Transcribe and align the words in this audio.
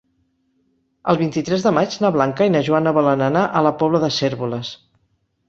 El 1.11 1.19
vint-i-tres 1.19 1.65
de 1.65 1.73
maig 1.79 1.97
na 2.05 2.11
Blanca 2.15 2.47
i 2.49 2.55
na 2.55 2.63
Joana 2.69 2.95
volen 2.99 3.23
anar 3.27 3.45
a 3.45 3.63
la 3.69 3.75
Pobla 3.83 4.03
de 4.07 4.11
Cérvoles. 4.19 4.75